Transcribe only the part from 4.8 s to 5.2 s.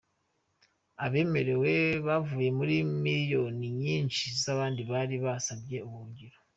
bari